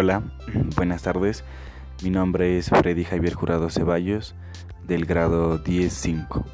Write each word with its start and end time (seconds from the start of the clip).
Hola, 0.00 0.22
buenas 0.76 1.02
tardes. 1.02 1.42
Mi 2.04 2.10
nombre 2.10 2.56
es 2.56 2.68
Freddy 2.68 3.02
Javier 3.02 3.34
Jurado 3.34 3.68
Ceballos, 3.68 4.36
del 4.86 5.06
grado 5.06 5.58
10-5. 5.58 6.44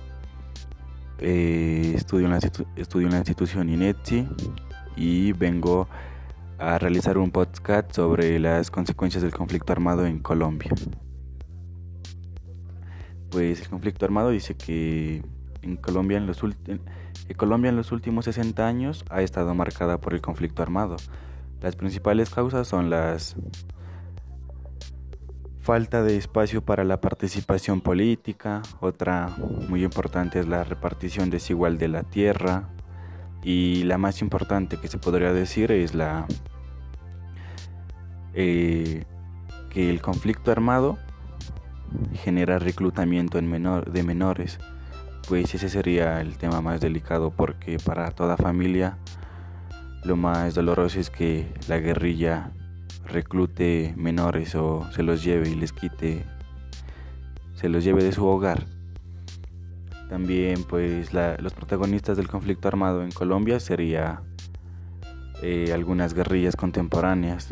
Eh, 1.19 1.93
estudio, 1.95 2.25
en 2.25 3.11
la, 3.11 3.19
institución 3.19 3.69
INETSI 3.69 4.27
y 4.97 5.33
vengo 5.33 5.89
a 6.59 6.79
realizar 6.79 7.19
un 7.19 7.31
podcast 7.31 7.93
sobre 7.95 8.39
las 8.39 8.71
consecuencias 8.71 9.23
del 9.23 9.35
conflicto 9.35 9.75
armado 9.75 10.07
en 10.07 10.21
Colombia. 10.21 10.71
Pues 13.29 13.61
el 13.61 13.69
conflicto 13.69 14.07
armado 14.07 14.31
dice 14.31 14.55
que 14.55 15.23
en 15.61 15.77
Colombia 15.77 16.17
en 16.17 16.27
los, 16.27 16.41
que 16.41 17.35
Colombia 17.35 17.69
en 17.69 17.77
los 17.77 17.93
últimos 17.93 18.25
60 18.25 18.67
años 18.67 19.05
ha 19.11 19.21
estado 19.21 19.55
marcada 19.55 20.01
por 20.01 20.15
el 20.15 20.23
conflicto 20.23 20.63
armado. 20.63 20.97
Las 21.65 21.77
principales 21.77 22.29
causas 22.29 22.69
son 22.69 22.91
las 22.91 23.37
falta 25.61 26.03
de 26.03 26.19
espacio 26.19 26.63
para 26.63 26.85
la 26.85 27.01
participación 27.01 27.81
política, 27.81 28.61
otra 28.81 29.35
muy 29.71 29.83
importante 29.83 30.41
es 30.41 30.47
la 30.47 30.63
repartición 30.63 31.31
desigual 31.31 31.79
de 31.79 31.89
la 31.89 32.03
tierra 32.03 32.69
y 33.43 33.83
la 33.85 33.97
más 33.97 34.21
importante 34.21 34.77
que 34.77 34.89
se 34.89 34.99
podría 34.99 35.33
decir 35.33 35.73
es 35.73 35.95
la 35.95 36.27
eh, 38.35 39.07
que 39.71 39.89
el 39.89 40.03
conflicto 40.03 40.51
armado 40.51 40.99
genera 42.13 42.59
reclutamiento 42.59 43.39
en 43.39 43.49
menor, 43.49 43.91
de 43.91 44.03
menores. 44.03 44.59
Pues 45.29 45.55
ese 45.55 45.71
sería 45.71 46.21
el 46.21 46.37
tema 46.37 46.61
más 46.61 46.83
delicado 46.83 47.31
porque 47.31 47.79
para 47.79 48.11
toda 48.11 48.37
familia 48.37 48.99
lo 50.05 50.17
más 50.17 50.55
doloroso 50.55 51.01
es 51.01 51.11
que 51.11 51.53
la 51.69 51.79
guerrilla 51.79 52.51
reclute 53.07 53.95
menores 53.97 54.55
o 54.55 54.87
se 54.93 55.03
los 55.03 55.25
lleve 55.25 55.49
y 55.49 55.55
les 55.55 55.73
quite, 55.73 56.25
se 57.55 57.69
los 57.69 57.85
lleve 57.85 58.05
de 58.05 58.13
su 58.13 58.27
hogar. 58.27 58.65
También 60.09 60.63
pues 60.65 61.13
los 61.13 61.55
protagonistas 61.55 62.17
del 62.17 62.29
conflicto 62.29 62.69
armado 62.69 63.03
en 63.03 63.11
Colombia 63.11 63.59
sería 63.59 64.23
eh, 65.43 65.73
algunas 65.73 66.15
guerrillas 66.15 66.57
contemporáneas. 66.57 67.49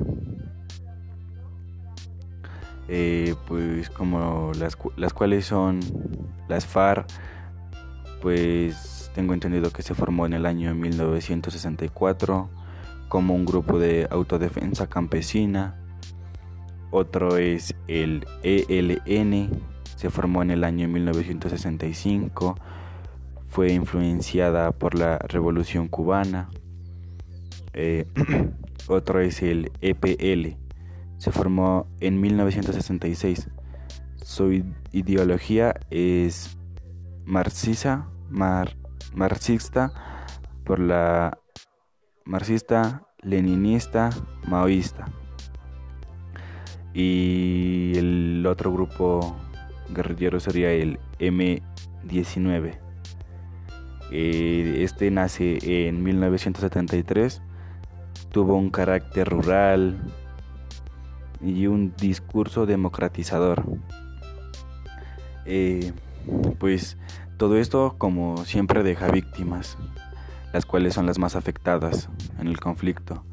Eh, 2.88 3.34
pues 3.46 3.88
como 3.88 4.52
las, 4.58 4.76
las 4.96 5.14
cuales 5.14 5.46
son 5.46 5.80
las 6.48 6.66
FARC, 6.66 7.06
pues 8.20 9.01
tengo 9.14 9.34
entendido 9.34 9.70
que 9.70 9.82
se 9.82 9.94
formó 9.94 10.26
en 10.26 10.32
el 10.32 10.46
año 10.46 10.74
1964 10.74 12.48
como 13.08 13.34
un 13.34 13.44
grupo 13.44 13.78
de 13.78 14.08
autodefensa 14.10 14.86
campesina. 14.86 15.76
Otro 16.90 17.36
es 17.36 17.74
el 17.88 18.26
ELN, 18.42 19.50
se 19.96 20.10
formó 20.10 20.42
en 20.42 20.50
el 20.50 20.64
año 20.64 20.88
1965, 20.88 22.56
fue 23.48 23.72
influenciada 23.72 24.72
por 24.72 24.94
la 24.94 25.18
Revolución 25.18 25.88
Cubana. 25.88 26.48
Eh, 27.74 28.06
otro 28.88 29.20
es 29.20 29.42
el 29.42 29.70
EPL, 29.80 30.56
se 31.18 31.30
formó 31.32 31.86
en 32.00 32.20
1966. 32.20 33.48
Su 34.22 34.64
ideología 34.92 35.74
es 35.90 36.56
marxista, 37.24 38.08
marxista 39.14 39.92
por 40.64 40.78
la 40.78 41.38
marxista, 42.24 43.06
leninista, 43.20 44.10
maoísta. 44.46 45.06
Y 46.94 47.92
el 47.96 48.44
otro 48.46 48.72
grupo 48.72 49.36
guerrillero 49.90 50.40
sería 50.40 50.70
el 50.70 50.98
M19. 51.18 52.78
Eh, 54.10 54.82
este 54.82 55.10
nace 55.10 55.88
en 55.88 56.02
1973, 56.02 57.42
tuvo 58.30 58.56
un 58.56 58.70
carácter 58.70 59.28
rural 59.28 59.96
y 61.40 61.66
un 61.66 61.94
discurso 61.96 62.66
democratizador. 62.66 63.64
Eh, 65.46 65.92
pues 66.58 66.98
todo 67.42 67.58
esto, 67.58 67.96
como 67.98 68.44
siempre, 68.44 68.84
deja 68.84 69.10
víctimas, 69.10 69.76
las 70.52 70.64
cuales 70.64 70.94
son 70.94 71.06
las 71.06 71.18
más 71.18 71.34
afectadas 71.34 72.08
en 72.38 72.46
el 72.46 72.60
conflicto. 72.60 73.24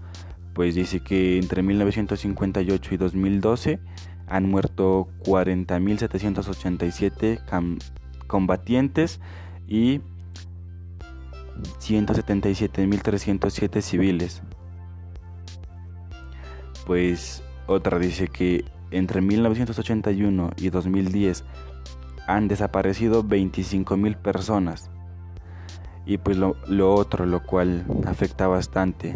Pues 0.55 0.73
dice 0.73 1.01
que 1.01 1.37
entre 1.37 1.61
1958 1.61 2.95
y 2.95 2.97
2012 2.97 3.79
han 4.25 4.49
muerto 4.49 5.09
40.787 5.25 7.77
combatientes 8.25 9.19
y 9.67 10.01
177.307 11.79 13.81
civiles. 13.81 14.41
Pues 16.87 17.43
otra 17.67 17.99
dice 17.99 18.27
que 18.27 18.65
entre 18.89 19.21
1981 19.21 20.49
y 20.57 20.71
2010 20.71 21.43
han 22.29 22.47
desaparecido 22.47 23.23
25 23.23 23.97
mil 23.97 24.15
personas. 24.15 24.91
Y 26.05 26.19
pues 26.19 26.37
lo, 26.37 26.55
otro, 26.93 27.25
lo 27.25 27.43
cual 27.43 27.85
afecta 28.05 28.47
bastante 28.47 29.15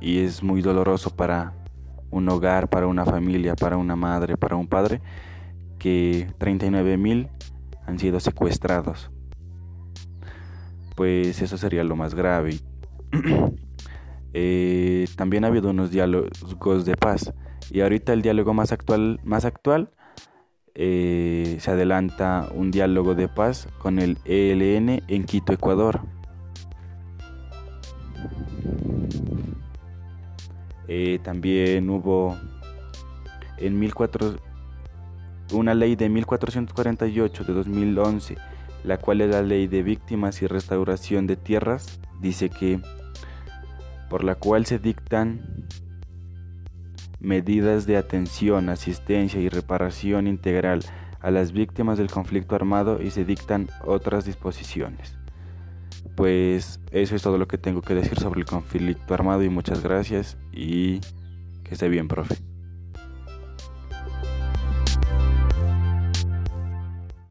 y 0.00 0.18
es 0.18 0.42
muy 0.42 0.60
doloroso 0.60 1.10
para 1.10 1.54
un 2.10 2.28
hogar, 2.28 2.68
para 2.68 2.86
una 2.86 3.06
familia, 3.06 3.54
para 3.54 3.76
una 3.78 3.96
madre, 3.96 4.36
para 4.36 4.56
un 4.56 4.66
padre, 4.66 5.00
que 5.78 6.28
39 6.38 6.96
mil 6.98 7.28
han 7.86 7.98
sido 7.98 8.20
secuestrados. 8.20 9.10
Pues 10.94 11.40
eso 11.40 11.56
sería 11.56 11.84
lo 11.84 11.96
más 11.96 12.14
grave. 12.14 12.60
Eh, 14.34 15.08
también 15.14 15.44
ha 15.44 15.48
habido 15.48 15.68
unos 15.68 15.90
diálogos 15.90 16.86
de 16.86 16.96
paz 16.96 17.34
y 17.70 17.82
ahorita 17.82 18.14
el 18.14 18.22
diálogo 18.22 18.54
más 18.54 18.72
actual, 18.72 19.20
más 19.24 19.44
actual 19.44 19.90
eh, 20.74 21.58
se 21.60 21.70
adelanta 21.70 22.48
un 22.54 22.70
diálogo 22.70 23.14
de 23.14 23.28
paz 23.28 23.68
con 23.78 23.98
el 23.98 24.18
ELN 24.24 25.02
en 25.06 25.24
Quito, 25.24 25.52
Ecuador. 25.52 26.00
Eh, 30.88 31.18
también 31.22 31.88
hubo 31.90 32.36
en 33.58 33.92
una 35.52 35.74
ley 35.74 35.96
de 35.96 36.08
1448 36.08 37.44
de 37.44 37.52
2011, 37.52 38.36
la 38.84 38.98
cual 38.98 39.20
es 39.20 39.30
la 39.30 39.42
ley 39.42 39.68
de 39.68 39.82
víctimas 39.82 40.42
y 40.42 40.46
restauración 40.46 41.26
de 41.26 41.36
tierras, 41.36 42.00
dice 42.20 42.50
que 42.50 42.80
por 44.10 44.24
la 44.24 44.34
cual 44.34 44.66
se 44.66 44.78
dictan 44.78 45.66
medidas 47.22 47.86
de 47.86 47.96
atención, 47.96 48.68
asistencia 48.68 49.40
y 49.40 49.48
reparación 49.48 50.26
integral 50.26 50.84
a 51.20 51.30
las 51.30 51.52
víctimas 51.52 51.98
del 51.98 52.10
conflicto 52.10 52.54
armado 52.54 53.00
y 53.00 53.10
se 53.10 53.24
dictan 53.24 53.68
otras 53.84 54.24
disposiciones. 54.24 55.16
Pues 56.16 56.80
eso 56.90 57.16
es 57.16 57.22
todo 57.22 57.38
lo 57.38 57.46
que 57.48 57.58
tengo 57.58 57.80
que 57.80 57.94
decir 57.94 58.18
sobre 58.18 58.40
el 58.40 58.46
conflicto 58.46 59.14
armado 59.14 59.42
y 59.42 59.48
muchas 59.48 59.82
gracias 59.82 60.36
y 60.52 61.00
que 61.62 61.72
esté 61.72 61.88
bien, 61.88 62.08
profe. 62.08 62.51